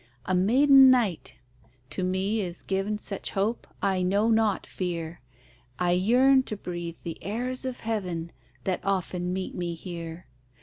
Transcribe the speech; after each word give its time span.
A 0.25 0.33
maiden 0.33 0.89
knight 0.89 1.35
to 1.91 2.03
me 2.03 2.41
is 2.41 2.63
given 2.63 2.97
Such 2.97 3.29
hope, 3.37 3.67
I 3.83 4.01
know 4.01 4.29
not 4.31 4.65
fear, 4.65 5.21
I 5.77 5.91
yearn 5.91 6.41
to 6.45 6.57
breathe 6.57 6.97
the 7.03 7.23
airs 7.23 7.65
of 7.65 7.81
heaven 7.81 8.31
That 8.63 8.83
often 8.83 9.31
meet 9.31 9.53
me 9.53 9.75
here. 9.75 10.25